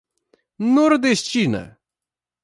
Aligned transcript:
Nordestina 0.75 1.61